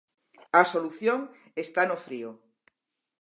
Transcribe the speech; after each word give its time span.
A 0.61 0.63
solución 0.73 1.19
está 1.63 1.81
no 1.85 1.97
frío. 2.05 2.29